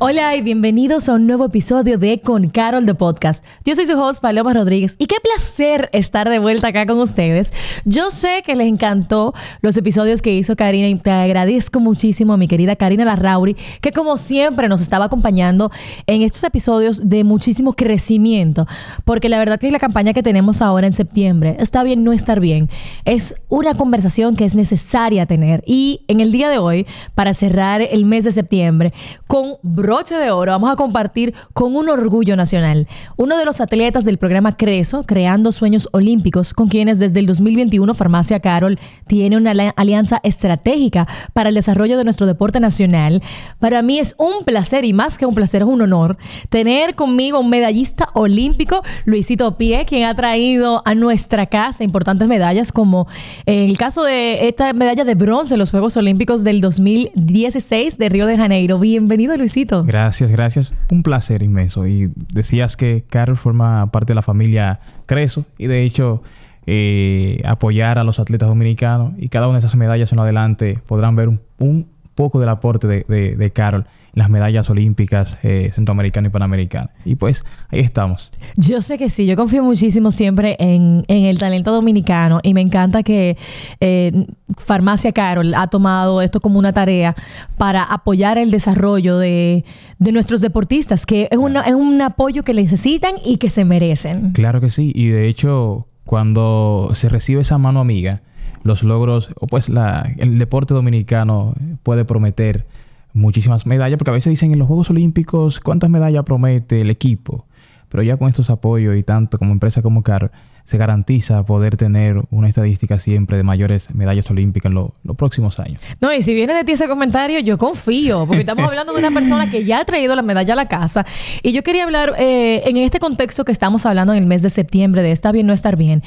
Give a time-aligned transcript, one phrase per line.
[0.00, 3.44] Hola y bienvenidos a un nuevo episodio de Con Carol de Podcast.
[3.64, 7.54] Yo soy su host Paloma Rodríguez y qué placer estar de vuelta acá con ustedes.
[7.84, 12.36] Yo sé que les encantó los episodios que hizo Karina y te agradezco muchísimo a
[12.36, 15.70] mi querida Karina Larrauri, que como siempre nos estaba acompañando
[16.08, 18.66] en estos episodios de muchísimo crecimiento,
[19.04, 22.40] porque la verdad que la campaña que tenemos ahora en septiembre, está bien no estar
[22.40, 22.68] bien,
[23.04, 26.84] es una conversación que es necesaria tener y en el día de hoy,
[27.14, 28.92] para cerrar el mes de septiembre,
[29.28, 29.54] con
[29.84, 32.88] broche de oro vamos a compartir con un orgullo nacional.
[33.18, 37.92] Uno de los atletas del programa Creso, Creando Sueños Olímpicos, con quienes desde el 2021
[37.92, 43.22] Farmacia Carol tiene una alianza estratégica para el desarrollo de nuestro deporte nacional.
[43.58, 46.16] Para mí es un placer y más que un placer, es un honor
[46.48, 52.72] tener conmigo un medallista olímpico, Luisito Pie, quien ha traído a nuestra casa importantes medallas,
[52.72, 53.06] como
[53.44, 58.08] en el caso de esta medalla de bronce en los Juegos Olímpicos del 2016 de
[58.08, 58.78] Río de Janeiro.
[58.78, 59.73] Bienvenido, Luisito.
[59.82, 60.72] Gracias, gracias.
[60.90, 61.86] Un placer inmenso.
[61.86, 66.22] Y decías que Carol forma parte de la familia Creso y de hecho
[66.66, 71.16] eh, apoyar a los atletas dominicanos y cada una de esas medallas en adelante podrán
[71.16, 76.90] ver un, poco del aporte de Carol las medallas olímpicas eh, centroamericanas y panamericanas.
[77.04, 78.30] Y pues ahí estamos.
[78.56, 83.02] Yo sé que sí, yo confío muchísimo siempre en, el talento dominicano y me encanta
[83.02, 83.36] que
[83.80, 84.26] eh,
[84.56, 87.14] Farmacia Carol ha tomado esto como una tarea
[87.58, 89.64] para apoyar el desarrollo de,
[89.98, 94.32] nuestros deportistas, que es, una, es un apoyo que necesitan y que se merecen.
[94.32, 98.20] Claro que sí, y de hecho cuando se recibe esa mano amiga,
[98.62, 102.66] los logros, o pues la, el deporte dominicano puede prometer
[103.14, 107.46] muchísimas medallas, porque a veces dicen en los Juegos Olímpicos, ¿cuántas medallas promete el equipo?
[107.88, 110.32] Pero ya con estos apoyos y tanto como empresa como CAR,
[110.66, 115.80] se garantiza poder tener una estadística siempre de mayores medallas olímpicas en los próximos años.
[116.00, 119.10] No, y si viene de ti ese comentario, yo confío, porque estamos hablando de una
[119.10, 121.04] persona que ya ha traído la medalla a la casa.
[121.42, 124.50] Y yo quería hablar eh, en este contexto que estamos hablando en el mes de
[124.50, 126.02] septiembre de estar bien, no estar bien.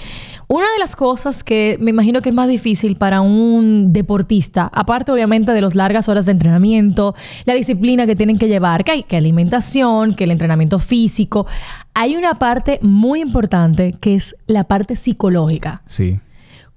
[0.50, 5.12] Una de las cosas que me imagino que es más difícil para un deportista, aparte
[5.12, 9.04] obviamente de las largas horas de entrenamiento, la disciplina que tienen que llevar, que hay
[9.04, 11.48] que alimentación, que el entrenamiento físico,
[11.94, 15.82] hay una parte muy importante que es la parte psicológica.
[15.86, 16.18] Sí.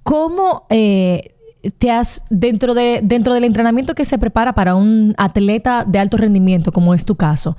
[0.03, 1.33] ¿Cómo eh,
[1.77, 6.17] te has, dentro, de, dentro del entrenamiento que se prepara para un atleta de alto
[6.17, 7.55] rendimiento, como es tu caso,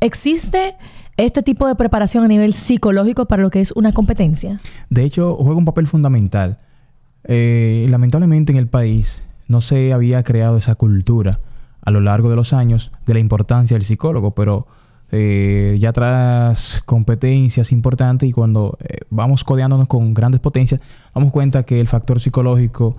[0.00, 0.76] existe
[1.22, 4.58] este tipo de preparación a nivel psicológico para lo que es una competencia?
[4.88, 6.58] De hecho, juega un papel fundamental.
[7.24, 11.40] Eh, lamentablemente en el país no se había creado esa cultura
[11.82, 14.66] a lo largo de los años de la importancia del psicólogo, pero
[15.12, 20.80] eh, ya tras competencias importantes y cuando eh, vamos codeándonos con grandes potencias,
[21.14, 22.96] damos cuenta que el factor psicológico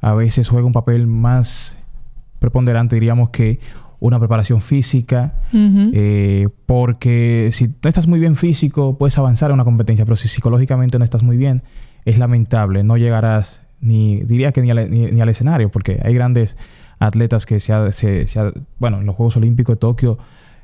[0.00, 1.76] a veces juega un papel más
[2.40, 3.60] preponderante, diríamos, que
[4.02, 9.64] una preparación física, eh, porque si no estás muy bien físico, puedes avanzar en una
[9.64, 11.62] competencia, pero si psicológicamente no estás muy bien,
[12.04, 16.56] es lamentable, no llegarás ni, diría que ni al, escenario, porque hay grandes
[16.98, 18.26] atletas que se ha, se,
[18.80, 20.18] bueno, en los Juegos Olímpicos de Tokio,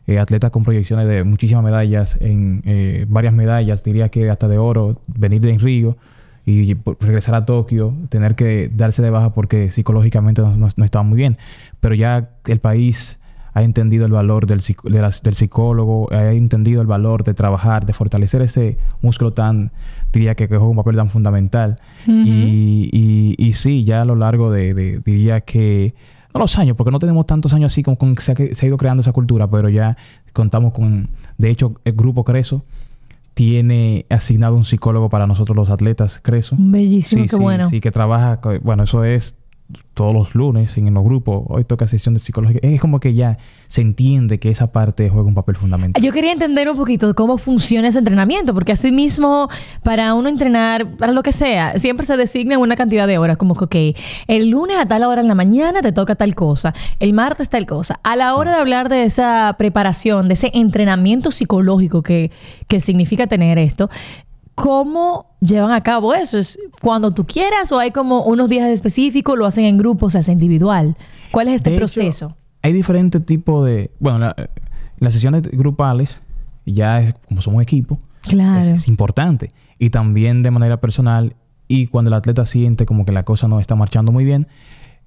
[0.09, 4.59] eh, atletas con proyecciones de muchísimas medallas, en eh, varias medallas, diría que hasta de
[4.59, 5.97] oro, venir de Río
[6.45, 11.17] y regresar a Tokio, tener que darse de baja porque psicológicamente no, no, estaba muy
[11.19, 11.37] bien.
[11.79, 13.21] Pero ya el país
[13.59, 18.41] ha entendido el valor del, del psicólogo, ha entendido el valor de trabajar, de fortalecer
[18.41, 19.73] ese músculo tan,
[20.13, 21.81] diría que, que juega un papel tan fundamental.
[22.07, 25.95] y, y, y, sí, ya a lo largo de diría que
[26.33, 29.13] no los años, porque no tenemos tantos años así como se ha, ido creando esa
[29.13, 29.97] cultura, pero ya
[30.33, 32.63] contamos con, de hecho, el grupo Creso
[33.35, 36.55] tiene asignado un psicólogo para nosotros los atletas Creso.
[36.59, 37.71] Bellísimo, qué bueno.
[37.71, 39.35] Sí, que trabaja, bueno, eso es
[39.95, 42.61] todos los lunes en los grupos, hoy toca sesión de psicología.
[42.63, 46.03] Es como que ya se entiende que esa parte juega un papel fundamental.
[46.03, 49.49] Yo quería entender un poquito cómo funciona ese entrenamiento, porque así mismo,
[49.83, 53.55] para uno entrenar, para lo que sea, siempre se designa una cantidad de horas, como
[53.57, 53.99] que, ok,
[54.29, 57.67] el lunes a tal hora en la mañana te toca tal cosa, el martes tal
[57.67, 58.01] cosa.
[58.03, 62.31] A la hora de hablar de esa preparación, de ese entrenamiento psicológico que,
[62.69, 63.91] que significa tener esto,
[64.63, 66.37] ¿Cómo llevan a cabo eso?
[66.39, 70.11] ¿Es cuando tú quieras o hay como unos días específicos, lo hacen en grupo, o
[70.11, 70.97] se hace individual?
[71.31, 72.37] ¿Cuál es este proceso?
[72.61, 73.93] hay diferentes tipos de...
[74.01, 74.33] Bueno,
[74.99, 76.21] las sesiones grupales,
[76.67, 78.75] ya es, como somos equipo, claro.
[78.75, 79.51] es, importante.
[79.79, 81.37] Y también de manera personal,
[81.69, 84.49] y cuando el atleta siente como que la cosa no está marchando muy bien,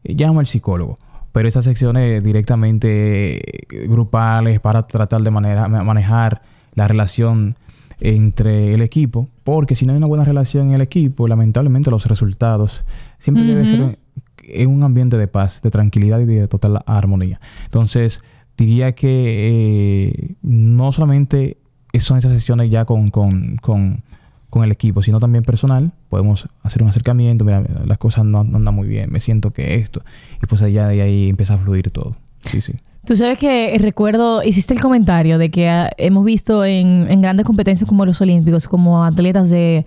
[0.06, 0.98] eh, llama al psicólogo.
[1.34, 3.38] pero esas secciones directamente
[3.84, 6.42] eh, grupales para tratar de manera, ma- manejar
[6.74, 7.58] la relación
[8.02, 12.06] entre el equipo, porque si no hay una buena relación en el equipo, lamentablemente los
[12.08, 12.84] resultados
[13.20, 13.90] siempre debe ser Ujú.
[13.92, 13.98] en-
[14.44, 17.40] en un ambiente de paz, de tranquilidad y de total armonía.
[17.66, 18.22] Entonces,
[18.58, 21.58] diría que eh, no solamente
[22.00, 24.02] son esas sesiones ya con, con, con,
[24.50, 25.92] con el equipo, sino también personal.
[26.10, 29.76] Podemos hacer un acercamiento, mira, las cosas no, no andan muy bien, me siento que
[29.76, 30.02] esto.
[30.42, 32.16] Y pues allá de ahí empieza a fluir todo.
[32.42, 32.74] Sí, sí.
[33.06, 37.22] Tú sabes que eh, recuerdo, hiciste el comentario de que ah, hemos visto en, en
[37.22, 39.86] grandes competencias como los Olímpicos, como atletas de,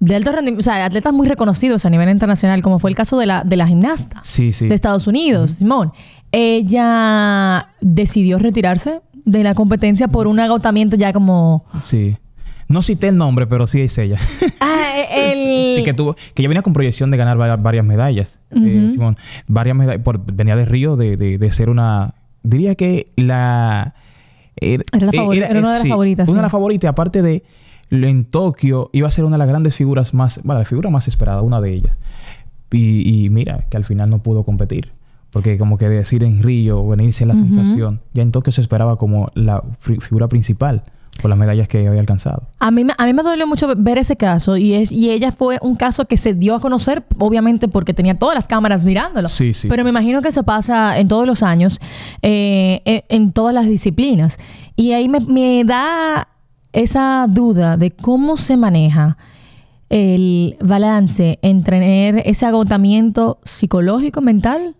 [0.00, 3.16] de alto rendimiento, o sea, atletas muy reconocidos a nivel internacional, como fue el caso
[3.18, 4.66] de la, de la gimnasta Sí, sí.
[4.66, 5.92] de Estados Unidos, Simón.
[6.32, 11.64] Ella decidió retirarse de la competencia por un agotamiento ya como...
[11.82, 12.16] Sí.
[12.66, 14.18] No cité el nombre, pero sí es ella.
[14.60, 15.76] Ah, el...
[15.76, 18.92] Sí, que tuvo, que ya venía con proyección de ganar varias, varias medallas, eh, Ujú.
[18.92, 19.16] Simón.
[19.46, 23.94] Varias medallas, por, venía de Río de, de, de ser una, diría que la...
[24.60, 26.36] Era, la favori- era una de las sí, favoritas, Una sí.
[26.38, 27.44] de las favoritas, aparte de
[27.90, 31.06] en Tokio, iba a ser una de las grandes figuras más, bueno, la figura más
[31.08, 31.96] esperada, una de ellas.
[32.70, 34.90] Y, y mira, que al final no pudo competir.
[35.30, 39.28] Porque como que decir en Río, venirse la sensación, ya en Tokio se esperaba como
[39.34, 40.82] la fi- figura principal
[41.20, 42.42] por las medallas que había alcanzado.
[42.58, 45.32] A mí, me- a mí me dolió mucho ver ese caso y, es, y ella
[45.32, 49.28] fue un caso que se dio a conocer, obviamente porque tenía todas las cámaras mirándolo.
[49.28, 49.68] Sí, sí.
[49.68, 51.80] Pero me imagino que eso pasa en todos los años,
[52.22, 54.38] eh, en, en todas las disciplinas.
[54.76, 56.28] Y ahí me, me da
[56.72, 59.16] esa duda de cómo se maneja
[59.90, 64.76] el balance entre tener ese agotamiento psicológico, mental,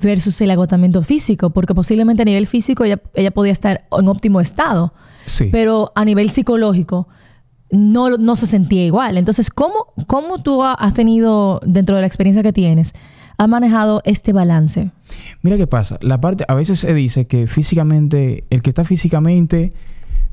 [0.00, 4.40] versus el agotamiento físico, porque posiblemente a nivel físico ella, ella podía estar en óptimo
[4.40, 4.92] estado,
[5.26, 5.48] Sí.
[5.52, 7.08] pero a nivel psicológico
[7.70, 9.18] no, no se sentía igual.
[9.18, 12.94] Entonces, ¿cómo, ¿cómo tú ha- has tenido, dentro de la experiencia que tienes,
[13.36, 14.90] has manejado este balance?
[15.42, 15.98] Mira qué pasa.
[16.00, 19.72] La parte, a veces se dice que físicamente, el que está físicamente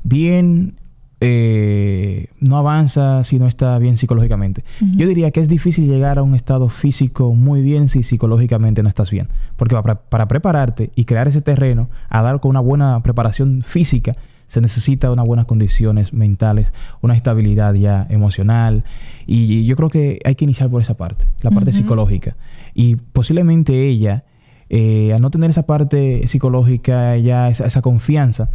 [0.02, 0.76] bien
[1.20, 4.64] eh, no avanza si no está bien psicológicamente.
[4.96, 8.88] Yo diría que es difícil llegar a un estado físico muy bien si psicológicamente no
[8.88, 9.28] estás bien.
[9.56, 14.12] Porque para, para prepararte y crear ese terreno, a dar con una buena preparación física,
[14.48, 18.84] se necesita unas buenas condiciones mentales, una estabilidad ya emocional.
[19.26, 22.36] Y yo creo que hay que iniciar por esa parte, la parte psicológica.
[22.74, 24.24] Y posiblemente ella,
[24.68, 28.50] eh, al no tener esa parte psicológica, ya esa, esa confianza,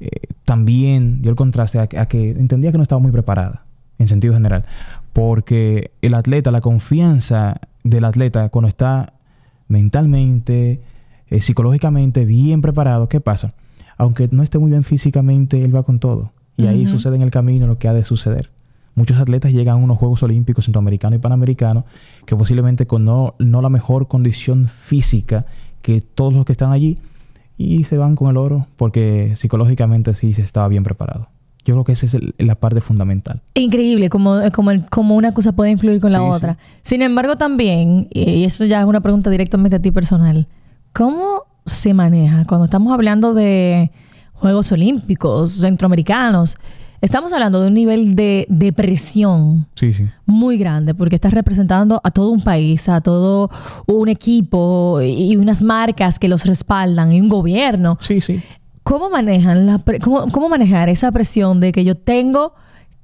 [0.00, 0.08] eh,
[0.44, 3.64] también dio el contraste a, a que entendía que no estaba muy preparada,
[3.98, 4.64] en sentido general.
[5.12, 9.14] Porque el atleta, la confianza del atleta cuando está
[9.68, 10.80] mentalmente,
[11.30, 13.54] eh, psicológicamente bien preparado, ¿qué pasa?
[13.96, 16.32] Aunque no esté muy bien físicamente, él va con todo.
[16.56, 18.50] Y ahí sucede en el camino lo que ha de suceder.
[18.96, 21.84] Muchos atletas llegan a unos Juegos Olímpicos centroamericanos y panamericanos
[22.26, 25.46] que posiblemente con no, no la mejor condición física
[25.82, 26.98] que todos los que están allí
[27.58, 31.28] y se van con el oro porque psicológicamente sí se estaba bien preparado.
[31.64, 33.42] Yo creo que esa es el- la parte fundamental.
[33.54, 36.30] Increíble como, como, como una cosa puede influir con la Sí, sí.
[36.30, 36.56] otra.
[36.82, 40.46] Sin embargo, también, y eso ya es una pregunta directamente a ti personal,
[40.94, 43.90] ¿cómo se maneja cuando estamos hablando de
[44.32, 46.56] Juegos Olímpicos, centroamericanos?
[47.00, 50.06] Estamos hablando de un nivel de, de presión Sí, sí.
[50.26, 53.50] muy grande porque estás representando a todo un país, a todo
[53.86, 57.98] un equipo y unas marcas que los respaldan y un gobierno.
[58.00, 58.40] Sí, sí.
[58.82, 62.54] ¿Cómo manejan la cómo, cómo manejar esa presión de que yo tengo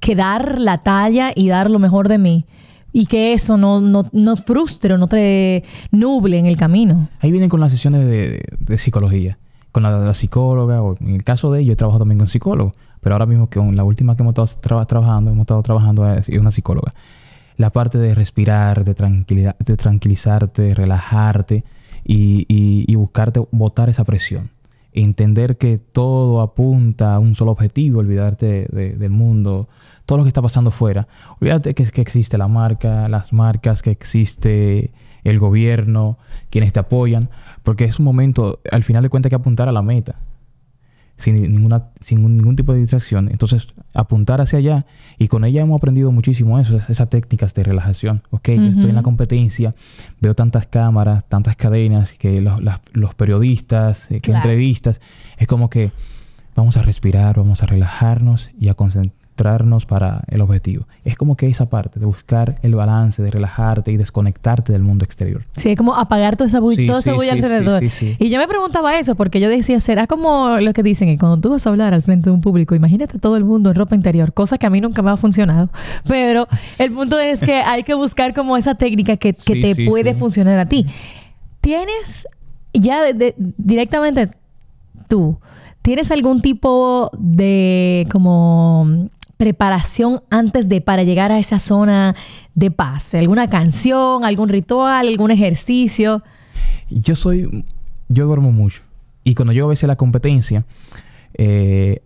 [0.01, 2.45] que dar la talla y dar lo mejor de mí?
[2.91, 7.09] Y que eso no, no, no frustre o no te nuble en el camino.
[7.19, 9.37] Ahí vienen con las sesiones de, de- de psicología,
[9.75, 12.71] con la, la psicóloga, o en el caso de ellos, he trabajado también con psicólogo,
[13.01, 16.29] pero ahora mismo con la última que hemos estado tra- trabajando, hemos estado trabajando es,
[16.29, 16.93] es una psicóloga.
[17.57, 21.65] La parte de respirar, de, tranquilidad, de tranquilizarte, relajarte
[22.05, 24.49] y, y- y buscarte botar esa presión.
[24.93, 29.67] Entender que todo apunta a un solo objetivo, olvidarte de- del mundo,
[30.05, 31.07] todo lo que está pasando fuera.
[31.41, 34.91] Olvídate que, que existe la marca, las marcas, que existe
[35.25, 36.17] el gobierno,
[36.49, 37.29] quienes te apoyan,
[37.65, 40.15] porque es un momento, al final de cuentas, hay que apuntar a la meta,
[41.17, 43.29] sin, ninguna, sin ningún tipo de distracción.
[43.29, 44.85] Entonces, apuntar hacia allá,
[45.17, 48.21] y con ella hemos aprendido muchísimo eso, es- esas técnicas de relajación.
[48.31, 49.75] Ok, yo estoy en la competencia,
[50.21, 54.37] veo tantas cámaras, tantas cadenas, que los, las- los periodistas, eh, que Claro.
[54.43, 55.01] entrevistas,
[55.37, 55.91] es como que
[56.55, 58.73] vamos a respirar, vamos a relajarnos y a
[59.35, 60.87] para el objetivo.
[61.03, 65.03] Es como que esa parte de buscar el balance, de relajarte y desconectarte del mundo
[65.05, 65.43] exterior.
[65.57, 67.83] Sí, es como apagar toda esa bulla, Sí, todo ese bulla sí, alrededor.
[68.17, 71.37] Y yo me preguntaba eso porque yo decía, ¿será como lo que dicen que cuando
[71.39, 73.93] tú vas a hablar al frente de un público, imagínate todo el mundo en ropa
[73.95, 75.69] interior, cosa que a mí nunca me ha funcionado.
[76.07, 80.13] Pero el punto es que hay que buscar como esa técnica que, que te puede
[80.13, 80.85] funcionar a ti.
[81.61, 82.27] ¿Tienes
[82.73, 84.29] ya de- de- directamente
[85.07, 85.37] tú,
[85.81, 92.15] ¿tienes algún tipo de como preparación antes de para llegar a esa zona
[92.53, 93.13] de paz?
[93.15, 96.23] ¿Alguna canción, algún ritual, algún ejercicio?
[96.89, 97.65] Yo soy...
[98.07, 98.81] Yo duermo mucho.
[99.23, 100.63] Y cuando llego a veces a la competencia,
[101.33, 102.01] eh,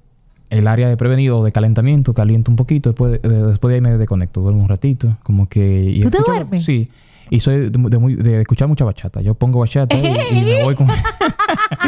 [0.49, 2.89] el área de prevenido o de calentamiento caliento un poquito.
[2.91, 4.39] Después, de- después de ahí me desconecto.
[4.41, 5.17] Duermo un ratito.
[5.23, 5.83] Como que...
[5.95, 6.63] y ¿Tú te duermes?
[6.63, 6.89] Sí.
[7.29, 9.21] Y soy de, de muy- de escuchar mucha bachata.
[9.21, 10.87] Yo pongo bachata y, y me voy con...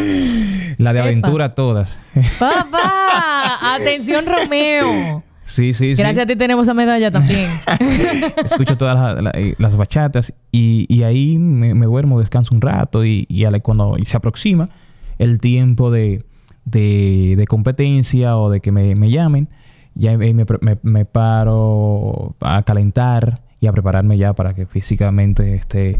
[0.77, 1.07] la de Epa.
[1.07, 1.99] aventura todas.
[2.39, 3.75] ¡Papá!
[3.75, 5.23] ¡Atención, Romeo!
[5.51, 6.01] Sí, sí, sí.
[6.01, 7.47] Gracias a ti tenemos esa medalla también.
[8.45, 12.61] Escucho todas las, la- eh, las bachatas y, y ahí me, me duermo, descanso un
[12.61, 14.69] rato y, y la- cuando se aproxima
[15.19, 16.23] el tiempo de,
[16.65, 19.49] de, de competencia o de que me, me llamen,
[19.95, 20.33] ya me-
[20.81, 25.99] me paro a calentar y a prepararme ya para que físicamente esté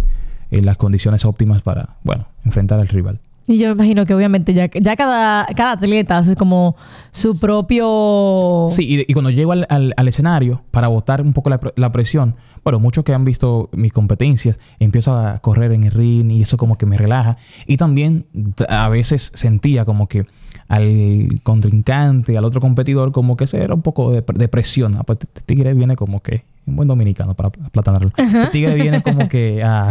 [0.50, 3.20] en las condiciones óptimas para, bueno, enfrentar al rival.
[3.52, 6.76] Y yo me imagino que obviamente ya, ya cada, cada atleta hace como
[7.12, 8.68] su propio...
[8.72, 11.92] Sí, y, y cuando llego al, al- al escenario para botar un poco la, la
[11.92, 16.42] presión, bueno, muchos que han visto mis competencias, empiezo a correr en el ring y
[16.44, 17.38] eso como que me relaja.
[17.68, 18.26] Y también
[18.70, 20.26] a veces sentía como que
[20.68, 24.96] al contrincante, al otro competidor, como que se era un poco de, de presión.
[24.98, 28.12] Ah, pues este tigre viene como que, un buen dominicano para platanarlo.
[28.18, 29.90] El tigre viene como que a,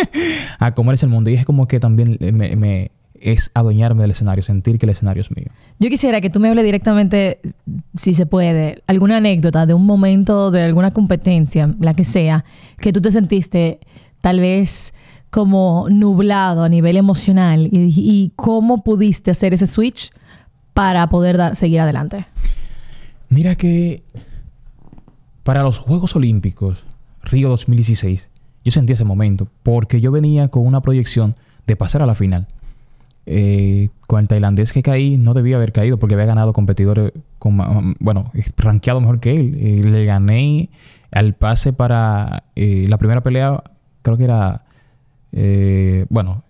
[0.58, 1.30] a comerse el mundo.
[1.30, 2.90] Y es como que también me, me-
[3.22, 5.46] es adueñarme del escenario, sentir que el escenario es mío.
[5.78, 7.40] Yo quisiera que tú me hables directamente,
[7.96, 12.44] si se puede, alguna anécdota de un momento de alguna competencia, la que sea,
[12.78, 13.80] que tú te sentiste
[14.20, 14.92] tal vez
[15.30, 20.10] como nublado a nivel emocional y, y cómo pudiste hacer ese switch
[20.72, 22.26] para poder dar- seguir adelante.
[23.28, 24.02] Mira que
[25.42, 26.84] para los Juegos Olímpicos,
[27.22, 28.28] Río 2016,
[28.64, 32.46] yo sentí ese momento porque yo venía con una proyección de pasar a la final.
[33.28, 37.96] Eh, con el tailandés que caí, no debía haber caído porque había ganado competidores, con,
[37.98, 39.56] bueno, rankeado mejor que él.
[39.58, 40.70] Eh, le gané
[41.10, 43.64] al pase para eh, la primera pelea,
[44.02, 44.62] creo que era,
[46.08, 46.44] bueno,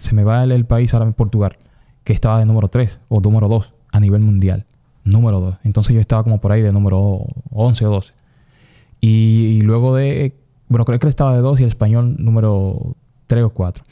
[0.00, 1.56] se me va el, país ahora, Portugal,
[2.02, 4.66] que estaba de número 3 o número 2 a nivel mundial.
[5.04, 5.58] Número 2.
[5.64, 8.12] Entonces yo estaba como por ahí de número 11 o 12.
[9.00, 10.34] Y, y luego de,
[10.68, 12.96] bueno, creo que estaba de 2 y el español número
[13.28, 13.84] 3 o 4.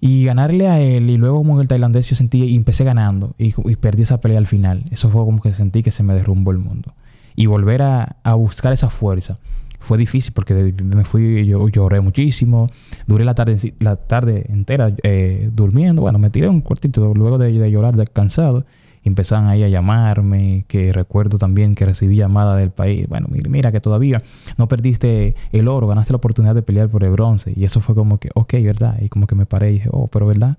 [0.00, 3.52] Y ganarle a él y luego como el tailandés yo sentí y empecé ganando y,
[3.76, 4.84] perdí esa pelea al final.
[4.90, 6.94] Eso fue como que sentí que se me derrumbó el mundo.
[7.34, 9.38] Y volver a, buscar esa fuerza
[9.80, 12.68] fue difícil porque me fui, yo lloré muchísimo.
[13.06, 16.02] Duré la tarde, la tarde entera eh, durmiendo.
[16.02, 18.64] Bueno, me tiré un cuartito luego de, de llorar de cansado.
[19.08, 23.08] Empezaban ahí a llamarme, que recuerdo también que recibí llamada del país.
[23.08, 24.22] Bueno, mira, mira que todavía
[24.56, 27.52] no perdiste el oro, ganaste la oportunidad de pelear por el bronce.
[27.56, 28.96] Y eso fue como que, ok, ¿verdad?
[29.00, 30.56] Y como que me paré y dije, oh, pero ¿verdad?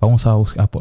[0.00, 0.34] Vamos a,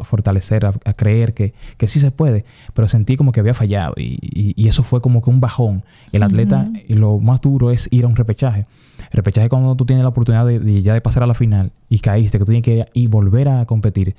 [0.04, 2.44] fortalecer, a, a creer que, que sí se puede.
[2.74, 3.94] Pero sentí como que había fallado.
[3.96, 5.84] Y, y- y eso fue como que un bajón.
[6.12, 8.66] El atleta, y lo más duro es ir a un repechaje.
[9.12, 11.36] El repechaje es cuando tú tienes la oportunidad de, de ya de pasar a la
[11.36, 14.16] final y caíste, que tú tienes que ir y volver a competir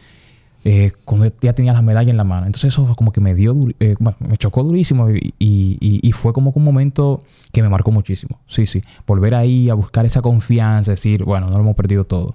[0.65, 2.47] eh, cuando ya tenía las medallas en la mano.
[2.47, 6.33] Entonces eso como que me dio, eh, bueno, me chocó durísimo y, y- y- fue
[6.33, 8.39] como que un momento que me marcó muchísimo.
[8.47, 8.83] Sí, sí.
[9.07, 12.35] Volver ahí a buscar esa confianza, decir, bueno, no lo hemos perdido todo.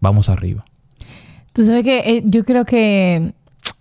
[0.00, 0.64] Vamos arriba.
[1.52, 3.32] Tú sabes que eh, yo creo que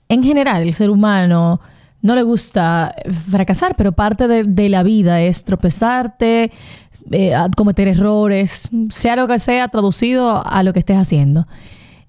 [0.09, 1.59] en general el ser humano
[2.01, 2.93] no le gusta
[3.29, 6.51] fracasar, pero parte de, de la vida es tropezarte,
[7.11, 11.47] eh, cometer errores, sea lo que sea, traducido a lo que estés haciendo.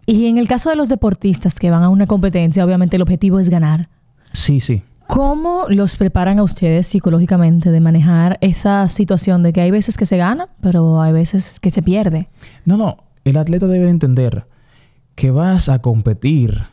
[0.07, 3.41] Y en el caso de los deportistas que van a una competencia, obviamente el objetivo
[3.41, 3.89] es ganar.
[4.33, 4.83] Sí, sí.
[5.09, 10.07] ¿Cómo los preparan a ustedes psicológicamente de manejar esa situación de que hay veces que
[10.07, 12.29] se gana, pero hay veces que se pierde?
[12.65, 12.97] No, no.
[13.25, 14.47] El atleta debe de entender
[15.15, 16.65] que vas a competir.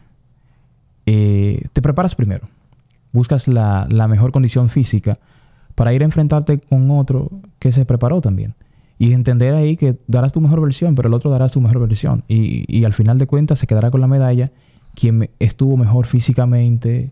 [1.05, 2.47] eh, te preparas primero.
[3.11, 5.19] Buscas la, la mejor condición física
[5.75, 8.55] para ir a enfrentarte con otro que se preparó también.
[8.99, 12.23] Y entender ahí que darás tu mejor versión, pero el otro dará su mejor versión.
[12.27, 14.51] Y, y al final de cuentas se quedará con la medalla
[14.95, 17.11] quien estuvo mejor físicamente,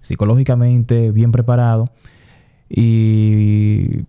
[0.00, 1.90] psicológicamente, bien preparado.
[2.68, 4.04] Y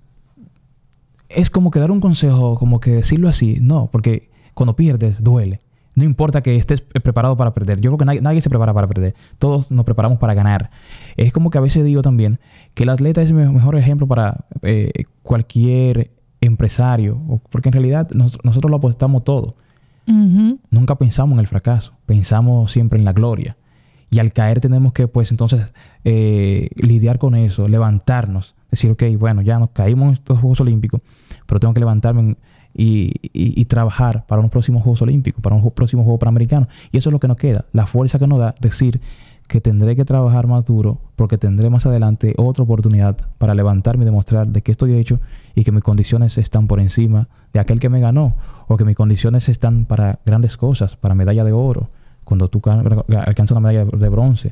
[1.30, 3.58] es como que dar un consejo, como que decirlo así.
[3.62, 5.60] No, porque cuando pierdes, duele.
[5.96, 7.82] No importa que estés preparado para perder.
[7.82, 9.16] Yo creo que nadie, nadie se prepara para perder.
[9.40, 10.70] Todos nos preparamos para ganar.
[11.18, 12.40] Es como que a veces digo también
[12.76, 14.92] que el atleta es el me- mejor ejemplo para eh,
[15.24, 16.12] cualquier
[16.48, 17.22] empresario.
[17.50, 19.56] Porque en realidad nos- nosotros lo apostamos todo.
[20.72, 21.94] Nunca pensamos en el fracaso.
[22.06, 23.58] Pensamos siempre en la gloria.
[24.10, 25.74] Y al caer tenemos que, pues, entonces
[26.06, 28.56] eh, lidiar con eso, levantarnos.
[28.72, 31.02] Decir, ok, bueno, ya nos caímos en estos Juegos Olímpicos,
[31.46, 32.38] pero tengo que levantarme
[32.74, 36.68] y- y trabajar para unos próximos Juegos Olímpicos, para un próximo Juego Panamericano.
[36.92, 39.02] Y eso es lo que nos queda, la fuerza que nos da decir
[39.48, 44.06] que tendré que trabajar más duro porque tendré más adelante otra oportunidad para levantarme y
[44.06, 45.20] demostrar de qué estoy hecho
[45.56, 48.36] y que mis condiciones están por encima de aquel que me ganó
[48.68, 51.90] o que mis condiciones están para grandes cosas, para medalla de oro,
[52.26, 52.82] cuando tú ca-
[53.26, 54.52] alcanzas una medalla de bronce,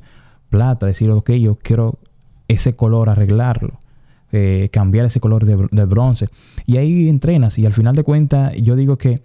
[0.50, 1.96] plata, decir, ok, yo quiero
[2.48, 3.74] ese color arreglarlo,
[4.32, 6.30] eh, cambiar ese color de, de bronce.
[6.66, 9.20] Y ahí entrenas y al final de cuentas yo digo que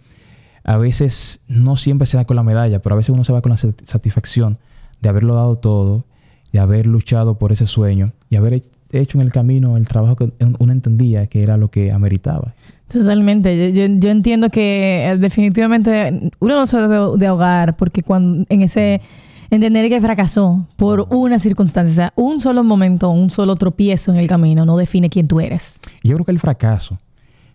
[0.64, 3.40] a veces no siempre se da con la medalla, pero a veces uno se va
[3.40, 4.58] con la sat- satisfacción
[5.00, 6.04] de haberlo dado todo,
[6.52, 10.16] de haber luchado por ese sueño y haber he- hecho en el camino el trabajo
[10.16, 12.54] que un- uno entendía que era lo que ameritaba.
[12.88, 13.72] Totalmente.
[13.72, 18.44] Yo, yo, yo entiendo que eh, definitivamente uno no se debe de ahogar porque cuando
[18.48, 19.00] en ese
[19.48, 24.18] entender que fracasó por una circunstancia, o sea, un solo momento, un solo tropiezo en
[24.18, 25.78] el camino no define quién tú eres.
[26.02, 26.98] Yo creo que el fracaso,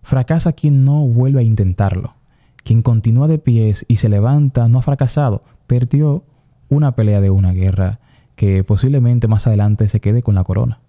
[0.04, 2.14] fracasa quien no vuelve a intentarlo.
[2.64, 6.24] Quien continúa de pies y se levanta no ha fracasado, perdió
[6.70, 8.00] una pelea de una guerra
[8.36, 10.80] que posiblemente más adelante se quede con la corona.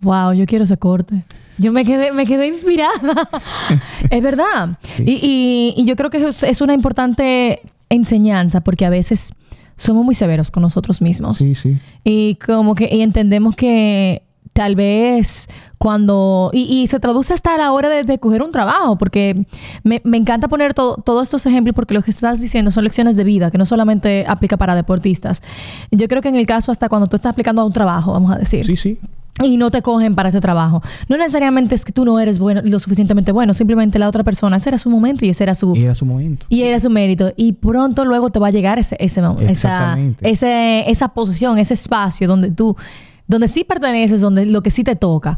[0.00, 1.24] Wow, yo quiero ese corte.
[1.56, 3.28] Yo me quedé, me quedé inspirada.
[4.10, 4.76] es verdad.
[4.82, 5.04] Sí.
[5.06, 9.30] Y, y- y yo creo que es, es una importante enseñanza porque a veces
[9.76, 11.38] somos muy severos con nosotros mismos.
[11.38, 11.78] Sí, sí.
[12.04, 15.48] Y como que y entendemos que tal vez
[15.84, 16.48] cuando...
[16.54, 19.44] Y, y se traduce hasta a la hora de, de coger un trabajo, porque
[19.82, 23.18] me, me encanta poner todo- todos estos ejemplos porque lo que estás diciendo son lecciones
[23.18, 25.42] de vida, que no solamente aplica para deportistas.
[25.90, 28.32] Yo creo que en el caso hasta cuando tú estás aplicando a un trabajo, vamos
[28.32, 28.98] a decir, Sí, sí.
[29.42, 30.82] y no te cogen para ese trabajo.
[31.10, 34.56] No necesariamente es que tú no eres bueno, lo suficientemente bueno, simplemente la otra persona,
[34.56, 35.76] ese era su momento y ese era su...
[35.76, 36.46] Y era su momento.
[36.48, 37.30] Y era su mérito.
[37.36, 42.26] Y pronto luego te va a llegar ese, ese, esa, ese, esa posición, ese espacio
[42.26, 42.74] donde tú,
[43.26, 45.36] donde sí perteneces, donde lo que sí te toca.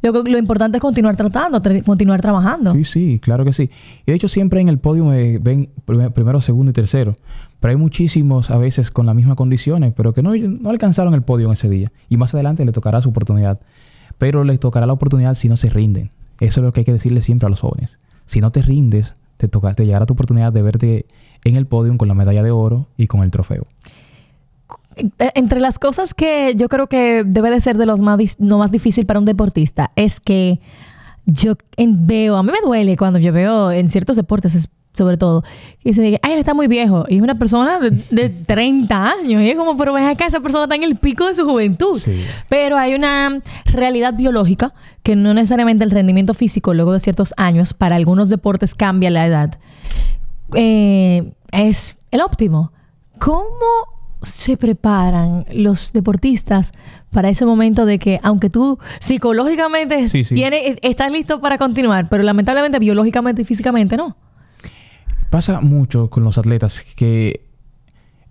[0.00, 2.72] Lo, lo importante es continuar tratando, tra- continuar trabajando.
[2.72, 3.70] Sí, sí, claro que sí.
[4.06, 7.16] Y de hecho siempre en el podio me ven prim- primero, segundo y tercero.
[7.60, 11.22] Pero hay muchísimos a veces con las mismas condiciones, pero que no, no alcanzaron el
[11.22, 11.90] podio en ese día.
[12.08, 13.58] Y más adelante le tocará su oportunidad.
[14.18, 16.10] Pero les tocará la oportunidad si no se rinden.
[16.40, 17.98] Eso es lo que hay que decirle siempre a los jóvenes.
[18.26, 21.06] Si no te rindes, te, toca, te llegará tu oportunidad de verte
[21.44, 23.66] en el podio con la medalla de oro y con el trofeo.
[25.18, 28.58] Eh, Entre las cosas que yo creo que debe de ser de los más, lo
[28.58, 30.60] más difícil para un deportista es que
[31.26, 35.16] yo en- veo, a mí me duele cuando yo veo en ciertos deportes, es- sobre
[35.16, 35.44] todo,
[35.84, 37.04] que se dice, ay, él está muy viejo.
[37.08, 39.42] Y es una persona de, de 30 años.
[39.42, 42.00] Y es como, pero ven acá, esa persona está en el pico de su juventud.
[42.00, 42.24] Sí.
[42.48, 47.74] Pero hay una realidad biológica que no necesariamente el rendimiento físico luego de ciertos años
[47.74, 49.58] para algunos deportes cambia la edad.
[50.54, 52.72] Eh, es el óptimo.
[53.20, 53.44] ¿Cómo
[54.22, 56.72] se preparan los deportistas
[57.10, 60.34] para ese momento de que, aunque tú psicológicamente Sí, sí.
[60.34, 64.16] tienes- estás listo para continuar, pero lamentablemente biológicamente y físicamente no?
[65.30, 67.42] Pasa mucho con los atletas que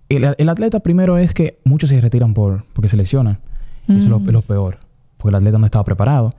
[0.09, 3.39] el, el atleta primero es que muchos se retiran por porque se lesionan.
[3.87, 4.27] Eso es lo, Mm.
[4.27, 4.79] es lo peor,
[5.17, 6.33] porque el atleta no estaba preparado.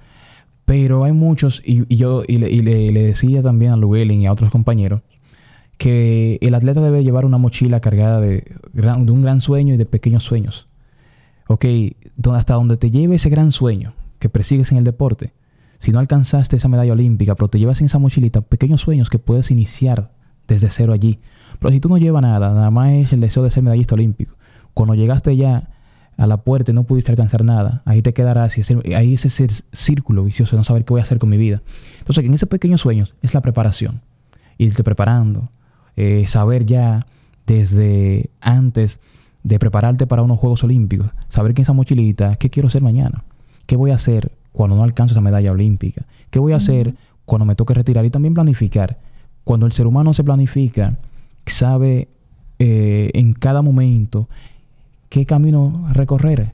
[0.64, 4.20] Pero hay muchos, y, y yo y le, y le- le decía también a Llewellyn
[4.20, 5.00] y a otros compañeros,
[5.78, 10.24] que el atleta debe llevar una mochila cargada de, un gran sueño y de pequeños
[10.24, 10.66] sueños.
[11.46, 11.64] Ok,
[12.34, 15.32] hasta donde te lleve ese gran sueño que persigues en el deporte,
[15.78, 19.20] si no alcanzaste esa medalla olímpica, pero te llevas en esa mochilita pequeños sueños que
[19.20, 20.10] puedes iniciar
[20.48, 21.20] desde cero allí.
[21.60, 24.34] Pero si tú no llevas nada, nada más es el deseo de ser medallista olímpico.
[24.74, 25.70] Cuando llegaste ya
[26.16, 29.46] a la puerta y no pudiste alcanzar nada, ahí te quedarás y ahí es ese
[29.72, 31.62] círculo vicioso de no saber qué voy a hacer con mi vida.
[32.00, 34.02] Entonces, en esos pequeños sueños es la preparación.
[34.58, 35.52] Irte preparando,
[36.00, 37.06] eh, saber ya
[37.46, 39.00] desde antes
[39.42, 43.24] de prepararte para unos Juegos Olímpicos, saber que esa mochilita, ¿qué quiero hacer mañana?
[43.66, 46.04] ¿Qué voy a hacer cuando no alcance esa medalla olímpica?
[46.30, 48.04] ¿Qué voy a hacer cuando me toque retirar?
[48.04, 48.98] Y también planificar.
[49.44, 50.96] Cuando el ser humano se planifica,
[51.46, 52.08] sabe
[52.58, 54.28] eh, en cada momento
[55.08, 56.52] qué camino recorrer.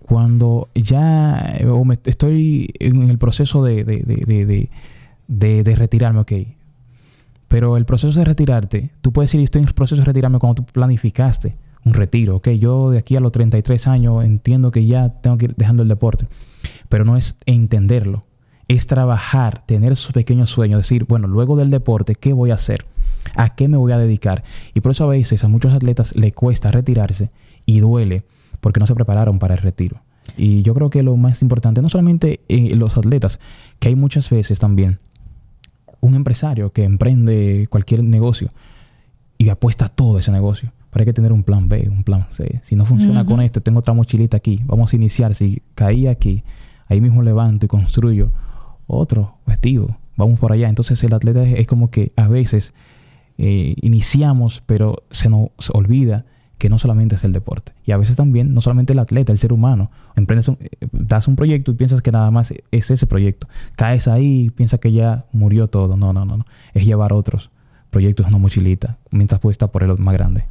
[0.00, 4.70] Cuando ya eh, o me- estoy en el proceso de, de, de, de, de-
[5.28, 6.32] de- de retirarme, ok.
[7.52, 10.62] Pero el proceso de retirarte, tú puedes decir, estoy en el proceso de retirarme cuando
[10.62, 12.48] tú planificaste un retiro, ok.
[12.52, 15.90] Yo de aquí a los 33 años entiendo que ya tengo que ir dejando el
[15.90, 16.28] deporte.
[16.88, 18.24] Pero no es entenderlo,
[18.68, 22.86] es trabajar, tener esos pequeños sueños, decir, bueno, luego del deporte, ¿qué voy a hacer?
[23.36, 24.44] ¿A qué me voy a dedicar?
[24.72, 27.32] Y por eso a veces a muchos atletas le cuesta retirarse
[27.66, 28.24] y duele
[28.62, 30.00] porque no se prepararon para el retiro.
[30.38, 33.40] Y yo creo que lo más importante, no solamente en los atletas,
[33.78, 35.00] que hay muchas veces también
[36.02, 38.50] un empresario que emprende cualquier negocio
[39.38, 40.72] y apuesta a todo ese negocio.
[40.90, 42.60] Pero hay que tener un plan B, un plan C.
[42.62, 44.60] Si no funciona con esto, tengo otra mochilita aquí.
[44.66, 45.34] Vamos a iniciar.
[45.34, 46.42] Si caí aquí,
[46.86, 48.30] ahí mismo levanto y construyo
[48.86, 49.96] otro objetivo.
[50.16, 50.68] vamos por allá.
[50.68, 52.74] Entonces el atleta es, es como que a veces
[53.38, 56.26] eh, iniciamos, pero se nos olvida
[56.62, 57.72] que no solamente es el deporte.
[57.84, 59.90] Y a veces también, no solamente el atleta, el ser humano.
[60.14, 63.48] Emprendes un, eh, das un proyecto y piensas que nada más es ese proyecto.
[63.74, 65.96] Caes ahí y piensas que ya murió todo.
[65.96, 66.46] No, no, no, no.
[66.72, 67.50] Es llevar otros
[67.90, 70.44] proyectos una mochilita mientras puedes estar por el más grande.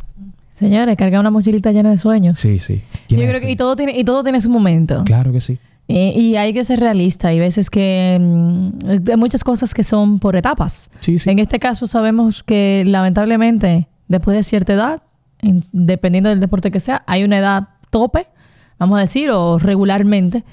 [0.55, 2.37] Señores, cargar una mochilita llena de sueños.
[2.37, 2.81] Sí, sí.
[3.07, 5.05] Yo creo que y todo tiene y todo tiene su momento.
[5.05, 5.59] Claro que sí.
[5.87, 7.29] Y hay que ser realista.
[7.29, 8.69] Hay veces que mm,
[9.11, 10.91] hay muchas cosas que son por etapas.
[10.99, 11.29] Sí, sí.
[11.29, 15.03] En este caso sabemos que lamentablemente después de cierta edad,
[15.41, 18.27] en- dependiendo del deporte que sea, hay una edad tope,
[18.79, 20.43] vamos a decir, o regularmente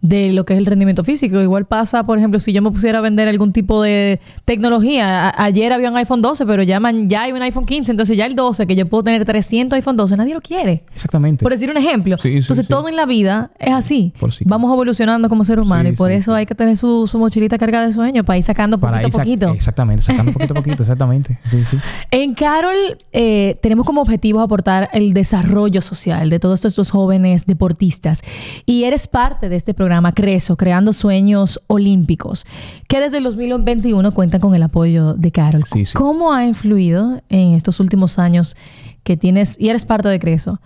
[0.00, 1.40] de lo que es el rendimiento físico.
[1.40, 5.28] Igual pasa, por ejemplo, si yo me pusiera a vender algún tipo de tecnología.
[5.28, 7.90] A- ayer había un iPhone 12, pero ya, man- ya hay un iPhone 15.
[7.90, 10.84] Entonces ya el 12, que yo puedo tener 300 iPhone 12, nadie lo quiere.
[10.94, 11.42] Exactamente.
[11.42, 12.16] Por decir un ejemplo.
[12.18, 12.68] Sí, sí, Entonces sí.
[12.70, 14.12] todo en la vida es así.
[14.44, 17.86] Vamos evolucionando como ser humano y por eso hay que tener su, su mochilita cargada
[17.86, 19.48] de sueños para ir sacando poquito a poquito.
[19.52, 21.38] Exactamente, sacando poquito a poquito, exactamente.
[21.46, 21.76] Sí, sí.
[22.12, 22.76] En Carol
[23.12, 28.22] eh, tenemos como objetivo aportar el desarrollo social de todos estos jóvenes deportistas
[28.64, 32.46] y eres parte de este programa Creso, Creando Sueños Olímpicos,
[32.88, 35.64] que desde el 2021 cuenta con el apoyo de Carol.
[35.64, 35.92] Sí, sí.
[35.94, 38.56] ¿Cómo ha influido en estos últimos años
[39.02, 40.60] que tienes y eres parte de Creso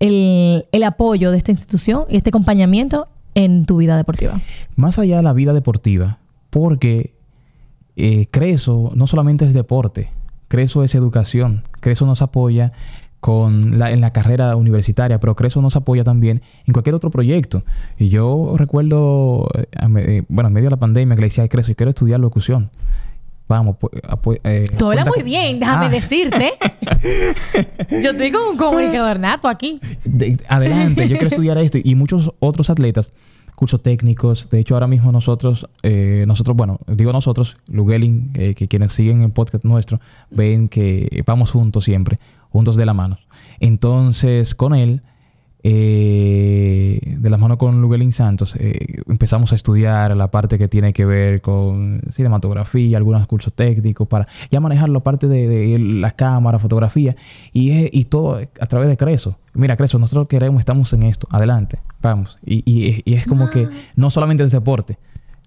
[0.00, 4.40] el, el apoyo de esta institución y este acompañamiento en tu vida deportiva?
[4.76, 6.18] Más allá de la vida deportiva,
[6.50, 7.14] porque
[7.96, 10.10] eh, Creso no solamente es deporte,
[10.48, 12.72] Creso es educación, Creso nos apoya
[13.22, 17.62] con la, en la carrera universitaria, pero Creso nos apoya también en cualquier otro proyecto.
[17.96, 19.66] Y yo recuerdo, eh,
[19.98, 22.18] eh, bueno, en medio de la pandemia, que le decía a Creso, y quiero estudiar
[22.18, 22.70] locución.
[23.46, 23.92] Vamos, pues...
[24.08, 25.88] apo- eh, Tú hablas muy bien, déjame Ah.
[25.90, 26.52] decirte.
[28.02, 29.80] Yo estoy como un comunicador nato aquí.
[30.04, 31.78] de- adelante, yo quiero estudiar esto.
[31.82, 33.10] Y muchos otros atletas,
[33.54, 34.48] cursos técnicos.
[34.50, 39.22] De hecho, ahora mismo nosotros, eh, nosotros, bueno, digo nosotros, Lugelin, eh, que quienes siguen
[39.22, 42.18] el podcast nuestro, ven que vamos juntos siempre,
[42.52, 43.18] juntos de la mano.
[43.60, 45.02] Entonces, con él,
[45.64, 50.92] eh, de la mano con Lugelin Santos, eh, empezamos a estudiar la parte que tiene
[50.92, 56.10] que ver con cinematografía, algunos cursos técnicos, para ya manejar la parte de, de la
[56.10, 57.16] cámara, fotografía,
[57.52, 59.38] y, y todo a través de Creso.
[59.54, 62.38] Mira, Creso, nosotros queremos, estamos en esto, adelante, vamos.
[62.44, 64.98] Y, y- y es como que no solamente es deporte,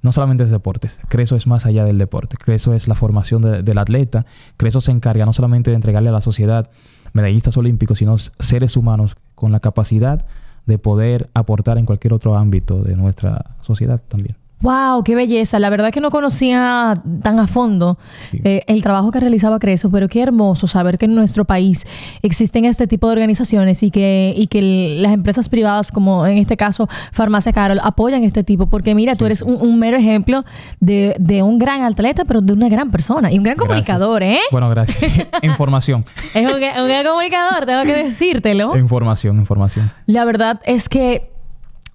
[0.06, 3.64] no solamente es deportes, Creso es más allá del deporte, Creso es la formación de-
[3.64, 6.70] del atleta, Creso se encarga no solamente de entregarle a la sociedad
[7.14, 10.26] medallistas olímpicos, sino seres humanos con la capacidad
[10.66, 14.38] de poder aportar en cualquier otro ámbito de nuestra sociedad también.
[14.66, 15.60] Wow, qué belleza.
[15.60, 18.00] La verdad que no conocía tan a fondo
[18.32, 18.42] Sí.
[18.44, 21.86] eh, el trabajo que realizaba Creso, pero qué hermoso saber que en nuestro país
[22.24, 26.40] existen este tipo de organizaciones y que, y que el- las empresas privadas, como en
[26.40, 28.66] este caso Farmacia Carol, apoyan este tipo.
[28.66, 30.44] Porque mira, tú eres un, un mero ejemplo
[30.80, 33.68] de, de un gran atleta, pero de una gran persona y un gran Gracias.
[33.86, 34.40] comunicador, ¿eh?
[34.52, 35.12] Bueno, gracias.
[35.44, 36.06] información.
[36.34, 38.76] Es un, un gran comunicador, tengo que decírtelo.
[38.76, 39.92] Información, información.
[40.08, 41.35] La verdad es que,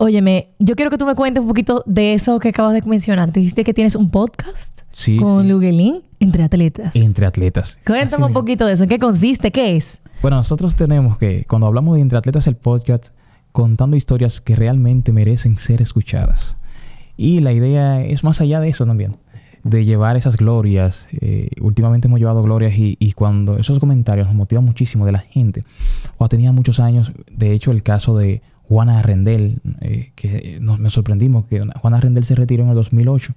[0.00, 3.30] óyeme, yo quiero que tú me cuentes un poquito de eso que acabas de mencionar.
[3.32, 5.48] Te dijiste que tienes un podcast Sí, con sí.
[5.50, 6.96] Luguelín entre atletas.
[6.96, 7.78] Entre atletas.
[7.86, 8.84] Cuéntame un poquito de eso.
[8.84, 9.50] ¿En qué consiste?
[9.52, 10.02] ¿Qué es?
[10.22, 13.08] Bueno, nosotros tenemos que, cuando hablamos de Entre Atletas el podcast,
[13.52, 16.56] contando historias que realmente merecen ser escuchadas.
[17.18, 19.18] Y la idea es más allá de eso también,
[19.64, 21.08] de llevar esas glorias.
[21.20, 25.20] Eh, últimamente hemos llevado glorias y, y cuando esos comentarios nos motivan muchísimo de la
[25.20, 25.64] gente,
[26.16, 30.90] o tenía muchos años, de hecho el caso de Juana Rendel, eh, que nos, me
[30.90, 33.34] sorprendimos que Juana Rendel se retiró en el 2008.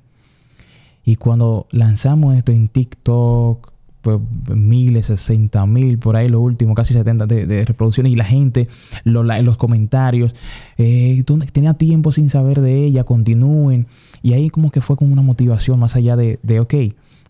[1.06, 4.20] Y cuando lanzamos esto en TikTok, pues
[4.54, 8.68] miles, sesenta mil, por ahí lo último, casi 70 de, reproducciones, y la gente,
[9.06, 10.36] los comentarios,
[10.78, 13.88] eh, tenía tiempo sin saber de ella, continúen.
[14.22, 16.76] Y ahí como que fue como una motivación más allá de, de ok,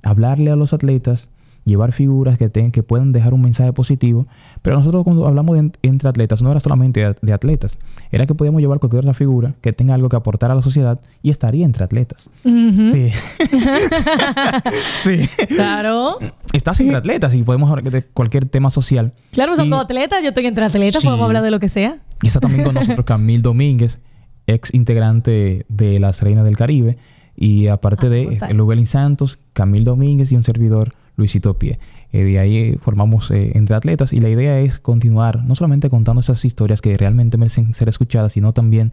[0.04, 1.30] hablarle a los atletas,
[1.65, 4.28] llevar figuras que, tengan, que puedan dejar un mensaje positivo.
[4.62, 7.78] Pero nosotros cuando hablamos de en- entre atletas, no era solamente de, de atletas,
[8.12, 10.99] era que podíamos llevar cualquier otra figura que tenga algo que aportar a la sociedad
[11.21, 12.30] y estaría entre atletas.
[12.43, 13.12] Sí.
[15.04, 15.28] sí.
[15.47, 16.17] Claro.
[16.54, 19.13] Estás entre atletas y podemos hablar de cualquier tema social.
[19.32, 20.21] Claro, son Y- atletas.
[20.21, 21.02] Yo estoy entre atletas.
[21.02, 21.08] Sí.
[21.08, 21.97] Podemos hablar de lo que sea.
[22.21, 23.99] Y está también con nosotros Camil Domínguez,
[24.47, 26.97] ex integrante de las Reinas del Caribe.
[27.36, 28.54] Y aparte Ah, de.
[28.54, 31.80] Lubelin Santos, Camil Domínguez y un servidor, Luisito Pie.
[32.12, 35.89] Eh, de ahí eh, formamos eh, entre atletas y la idea es continuar no solamente
[35.89, 38.91] contando esas historias que realmente merecen ser escuchadas, sino también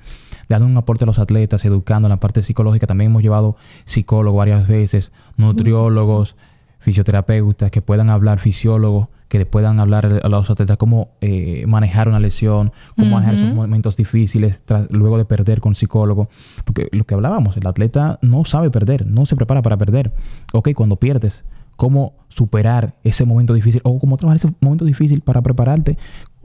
[0.48, 2.86] dando un aporte a los atletas, educando en la parte psicológica.
[2.86, 6.36] También hemos llevado psicólogos varias veces, nutriólogos,
[6.78, 12.08] fisioterapeutas que puedan hablar, fisiólogos que le puedan hablar a los atletas cómo eh, manejar
[12.08, 14.58] una lesión, cómo manejar esos momentos difíciles
[14.90, 16.28] luego de perder con psicólogo.
[16.64, 20.12] Porque lo que hablábamos, el atleta no sabe perder, no se prepara para perder.
[20.52, 21.44] Ok, cuando pierdes,
[21.80, 25.96] cómo superar ese momento difícil o cómo trabajar ese momento difícil para prepararte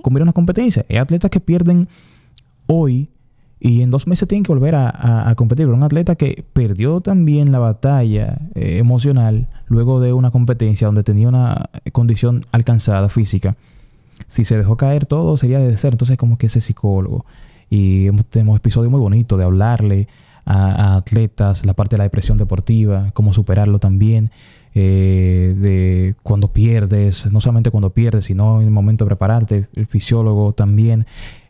[0.01, 0.85] con una competencia.
[0.89, 1.89] Hay atletas que pierden
[2.67, 3.09] hoy
[3.59, 5.65] y en dos meses tienen que volver a, competir.
[5.65, 11.03] Pero un atleta que perdió también la batalla eh, emocional luego de una competencia donde
[11.03, 13.57] tenía una condición alcanzada física,
[14.27, 15.95] si se dejó caer todo sería de ser.
[15.95, 17.25] Entonces como que ese psicólogo.
[17.69, 20.07] Y hemos, tenemos episodios muy bonitos de hablarle
[20.45, 24.31] a, atletas la parte de la depresión deportiva, cómo superarlo también.
[24.77, 29.87] Eh, de cuando pierdes, no solamente cuando pierdes, sino en el momento de prepararte, el
[29.87, 31.05] fisiólogo también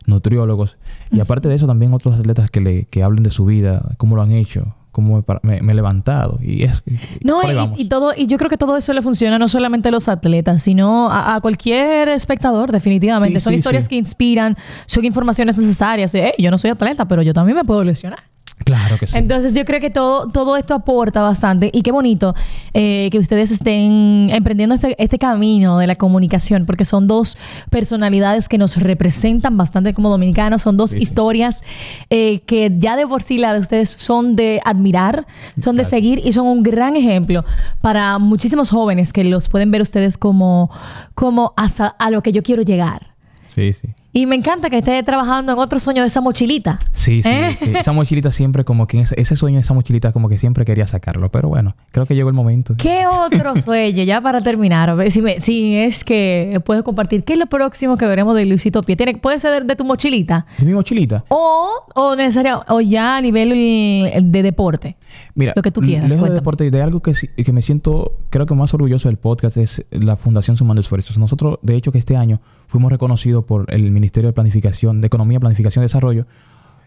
[0.06, 0.76] nutriólogos.
[1.10, 4.14] Y aparte de eso, también otros atletas que, le, que hablen de su vida, cómo
[4.14, 6.38] lo han hecho, cómo me, he levantado.
[6.40, 6.84] Y es,
[7.20, 7.40] no,
[7.76, 10.62] y, todo, y yo creo que todo eso le funciona no solamente a los atletas,
[10.62, 13.40] sino a, cualquier espectador, definitivamente.
[13.40, 16.12] son historias que inspiran, son informaciones necesarias.
[16.38, 18.35] yo no soy atleta, pero yo también me puedo lesionar.
[18.66, 19.16] Claro que sí.
[19.16, 22.34] Entonces yo creo que todo, todo esto aporta bastante y qué bonito
[22.74, 27.38] eh, que ustedes estén emprendiendo este, este, camino de la comunicación porque son dos
[27.70, 31.62] personalidades que nos representan bastante como dominicanos, son dos historias
[32.10, 36.20] eh, que ya de por sí la de ustedes son de admirar, son de seguir
[36.24, 37.44] y son un gran ejemplo
[37.82, 40.72] para muchísimos jóvenes que los pueden ver ustedes como,
[41.14, 43.14] como a lo que yo quiero llegar.
[43.54, 43.88] Sí, sí.
[44.16, 46.78] Y me encanta que esté trabajando en otro sueño de esa mochilita.
[46.92, 47.54] Sí, sí, ¿Eh?
[47.60, 47.72] sí.
[47.76, 51.30] Esa mochilita siempre como que ese, sueño de esa mochilita como que siempre quería sacarlo.
[51.30, 52.76] Pero bueno, creo que llegó el momento.
[52.78, 54.04] ¿Qué otro sueño?
[54.04, 57.24] ya para terminar, a ver si, me, si es que puedes compartir.
[57.24, 58.96] ¿Qué es lo próximo que veremos de Luisito Pie?
[58.96, 60.46] ¿Tiene, ¿Puede ser de, tu mochilita?
[60.56, 61.26] ¿De mi mochilita?
[61.28, 64.96] O, o necesario, o ya a nivel de deporte.
[65.34, 66.08] Mira, lo que tú quieras.
[66.08, 69.58] Lejos de deporte, de algo que, que me siento, creo que más orgulloso del podcast
[69.58, 71.18] es la Fundación Sumando Esfuerzos.
[71.18, 75.40] Nosotros, de hecho, que este año fuimos reconocidos por el Ministerio de Planificación, de Economía,
[75.40, 76.26] Planificación y Desarrollo,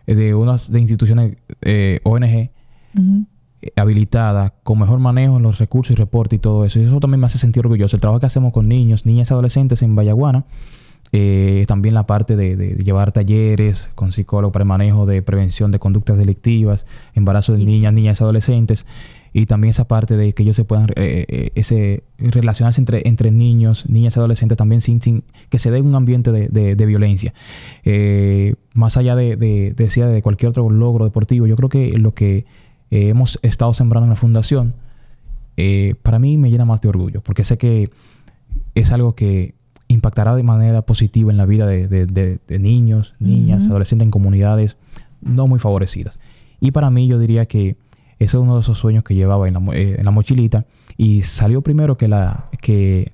[0.07, 2.49] eh, de unas de instituciones eh, ONG eh,
[3.75, 6.79] habilitadas con mejor manejo en los recursos y reporte y todo eso.
[6.79, 7.95] Y eso también me hace sentir orgulloso.
[7.95, 10.45] El trabajo que hacemos con niños, niñas y adolescentes en Vallaguana,
[11.67, 16.17] también la parte de, llevar talleres con psicólogos para el manejo de prevención de conductas
[16.17, 18.85] delictivas, embarazo de niñas, niñas y adolescentes
[19.39, 23.31] y también esa parte de que ellos se puedan eh, eh, ese, relacionarse entre, entre
[23.31, 27.33] niños, niñas y adolescentes también sin, sin que se dé un ambiente de, de, violencia.
[27.85, 32.13] Eh, más allá de, de, decía, de cualquier otro logro deportivo, yo creo que lo
[32.13, 32.45] que
[32.91, 34.73] hemos estado sembrando en la fundación,
[36.01, 37.89] para mí me llena más de orgullo, porque sé que
[38.75, 39.53] es algo que
[39.87, 44.75] impactará de manera positiva en la vida de, niños, niñas, adolescentes en comunidades
[45.21, 46.19] no muy favorecidas.
[46.59, 47.77] Y para mí yo diría que
[48.19, 50.65] ese es uno de esos sueños que llevaba en la, eh, en la mochilita
[50.97, 53.13] y salió primero que, la, que,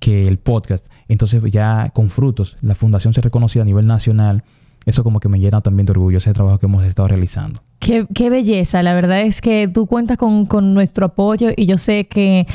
[0.00, 0.86] que el podcast.
[1.08, 4.42] Entonces ya con frutos, la fundación se reconoció a nivel nacional.
[4.86, 7.62] Eso como que me llena también de orgullo ese trabajo que hemos estado realizando.
[7.78, 12.06] Qué, belleza, la verdad es que tú cuentas con, con, nuestro apoyo y yo sé
[12.06, 12.46] que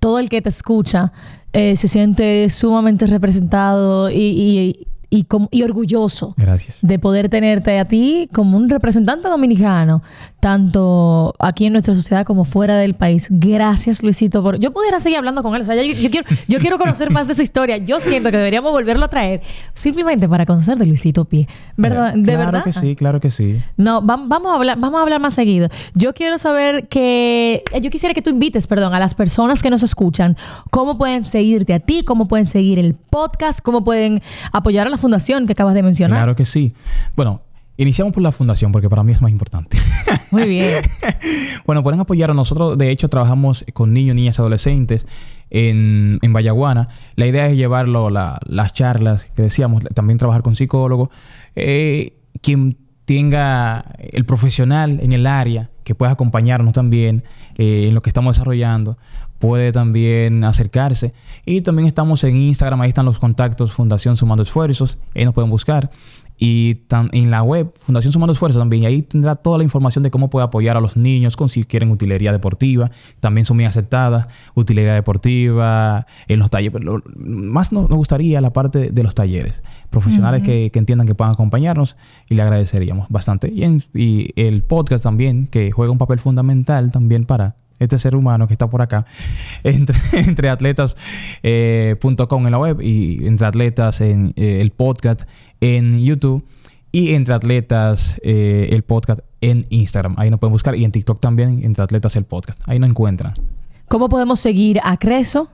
[0.00, 1.12] todo el que te escucha
[1.52, 6.76] eh, se siente sumamente representado y, y, orgulloso Gracias.
[6.82, 10.02] de poder tenerte a ti como un representante dominicano,
[10.40, 13.28] tanto aquí en nuestra sociedad como fuera del país.
[13.30, 14.42] Gracias, Luisito.
[14.42, 14.58] Por...
[14.58, 15.62] Yo pudiera seguir hablando con él.
[15.62, 17.78] O sea, yo, quiero, yo quiero conocer más de esa historia.
[17.78, 19.40] Yo siento que deberíamos volverlo a traer
[19.72, 21.48] simplemente para conocer de Luisito Pie.
[21.76, 22.12] ¿Verdad?
[22.14, 22.64] ¿De claro verdad?
[22.64, 23.60] que sí, claro que sí.
[23.76, 25.68] No, vamos a hablar, vamos a hablar más seguido.
[25.94, 27.64] Yo quiero saber que...
[27.72, 30.36] Eh, yo quisiera que tú invites, perdón, a las personas que nos escuchan,
[30.70, 34.20] cómo pueden seguirte a ti, cómo pueden seguir el podcast, cómo pueden
[34.52, 36.18] apoyar a la fundación que acabas de mencionar.
[36.18, 36.74] Claro que sí.
[37.14, 37.42] Bueno,
[37.76, 39.78] iniciamos por la fundación porque para mí es más importante.
[40.32, 40.82] Muy bien.
[41.66, 42.76] bueno, pueden apoyar a nosotros.
[42.76, 45.06] De hecho, trabajamos con niños, niñas, adolescentes
[45.50, 46.88] en, en Vallaguana.
[47.14, 51.10] La idea es llevarlo las charlas que decíamos, también trabajar con psicólogos.
[51.54, 57.24] Eh, quien tenga el profesional en el área que pueda acompañarnos también
[57.56, 58.98] eh, en lo que estamos desarrollando,
[59.38, 61.12] puede también acercarse.
[61.44, 65.50] Y también estamos en Instagram, ahí están los contactos Fundación Sumando Esfuerzos, ahí nos pueden
[65.50, 65.90] buscar.
[66.40, 70.12] Y en la web, Fundación Sumando Esfuerzos también, y ahí tendrá toda la información de
[70.12, 72.92] cómo puede apoyar a los niños con si quieren utilería deportiva.
[73.18, 76.78] También son muy aceptadas, utilería deportiva, en los talleres.
[76.78, 79.64] Pero más nos, gustaría la parte de los talleres.
[79.90, 81.96] Profesionales que, entiendan que puedan acompañarnos
[82.28, 83.48] y le agradeceríamos bastante.
[83.48, 88.46] Y, y el podcast también, que juega un papel fundamental también para este ser humano
[88.46, 89.06] que está por acá,
[89.64, 91.00] entre, atletas.com
[91.42, 95.22] eh, en la web y entre atletas en eh, el podcast
[95.60, 96.44] en YouTube
[96.92, 100.14] y entre atletas eh, el podcast en Instagram.
[100.18, 102.60] Ahí nos pueden buscar y en TikTok también, entre atletas el podcast.
[102.66, 103.34] Ahí nos encuentran.
[103.88, 105.48] ¿Cómo podemos seguir a Creso?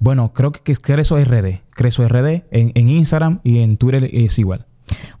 [0.00, 1.60] Bueno, creo que es Creso RD.
[1.70, 4.66] Creso RD en, en Instagram y en Twitter es igual.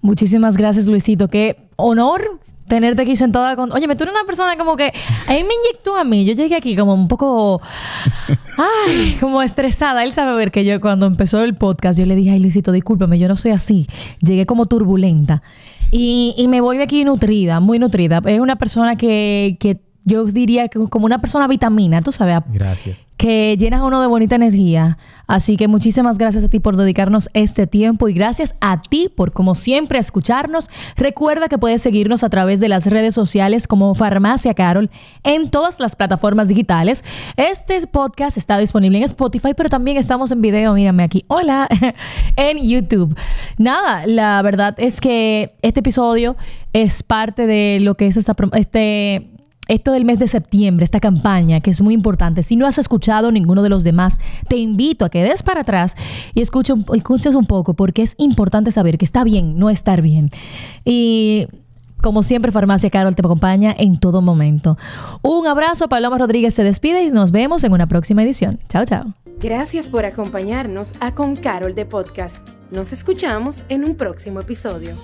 [0.00, 1.28] Muchísimas gracias, Luisito.
[1.28, 3.72] Qué honor tenerte aquí sentada con...
[3.72, 4.92] Oye, tú eres una persona como que...
[5.26, 6.24] A mí me inyectó a mí.
[6.24, 7.60] Yo llegué aquí como un poco...
[8.56, 10.04] Ay, como estresada.
[10.04, 13.18] Él sabe ver que yo cuando empezó el podcast, yo le dije, ay, Luisito, discúlpame,
[13.18, 13.86] yo no soy así.
[14.20, 15.42] Llegué como turbulenta.
[15.90, 18.20] Y, y me voy de aquí nutrida, muy nutrida.
[18.26, 22.38] Es una persona que, que yo diría que como una persona vitamina, tú sabes.
[22.52, 22.98] Gracias.
[23.24, 24.98] Que llenas a uno de bonita energía.
[25.26, 29.32] Así que muchísimas gracias a ti por dedicarnos este tiempo y gracias a ti por,
[29.32, 30.68] como siempre, escucharnos.
[30.94, 34.90] Recuerda que puedes seguirnos a través de las redes sociales como Farmacia Carol
[35.22, 37.02] en todas las plataformas digitales.
[37.38, 40.74] Este podcast está disponible en Spotify, pero también estamos en video.
[40.74, 41.24] Mírame aquí.
[41.28, 41.66] Hola.
[42.36, 43.16] en YouTube.
[43.56, 46.36] Nada, la verdad es que este episodio
[46.74, 49.30] es parte de lo que es esta, este
[49.68, 52.42] esto del mes de septiembre, esta campaña que es muy importante.
[52.42, 55.96] Si no has escuchado ninguno de los demás, te invito a que des para atrás
[56.34, 60.30] y escuches un poco porque es importante saber que está bien no estar bien.
[60.84, 61.46] Y
[62.02, 64.76] como siempre, Farmacia Carol te acompaña en todo momento.
[65.22, 68.58] Un abrazo, Paloma Rodríguez se despide y nos vemos en una próxima edición.
[68.68, 69.14] Chao, chao.
[69.40, 72.46] Gracias por acompañarnos a Con Carol de Podcast.
[72.70, 74.96] Nos escuchamos en un próximo episodio.